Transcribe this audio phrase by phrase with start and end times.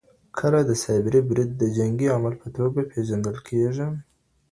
[0.39, 3.87] کله سایبري برید د جنګي عمل په توګه پیژندل کیږي؟